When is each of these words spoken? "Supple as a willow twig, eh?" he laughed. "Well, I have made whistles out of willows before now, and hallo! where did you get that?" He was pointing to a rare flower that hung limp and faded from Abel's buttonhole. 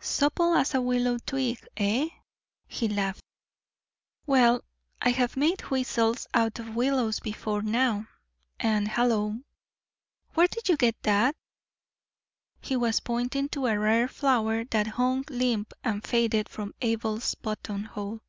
"Supple 0.00 0.52
as 0.54 0.74
a 0.74 0.80
willow 0.80 1.16
twig, 1.24 1.64
eh?" 1.76 2.08
he 2.66 2.88
laughed. 2.88 3.22
"Well, 4.26 4.64
I 5.00 5.10
have 5.10 5.36
made 5.36 5.60
whistles 5.60 6.26
out 6.34 6.58
of 6.58 6.74
willows 6.74 7.20
before 7.20 7.62
now, 7.62 8.08
and 8.58 8.88
hallo! 8.88 9.42
where 10.34 10.48
did 10.48 10.68
you 10.68 10.76
get 10.76 11.00
that?" 11.04 11.36
He 12.60 12.74
was 12.74 12.98
pointing 12.98 13.48
to 13.50 13.66
a 13.68 13.78
rare 13.78 14.08
flower 14.08 14.64
that 14.72 14.88
hung 14.88 15.22
limp 15.30 15.72
and 15.84 16.04
faded 16.04 16.48
from 16.48 16.74
Abel's 16.80 17.36
buttonhole. 17.36 18.22